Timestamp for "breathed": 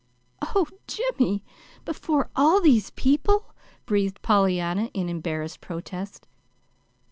3.85-4.19